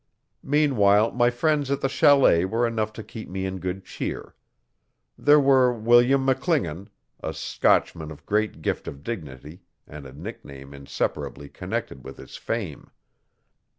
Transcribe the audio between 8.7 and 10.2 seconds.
of dignity and a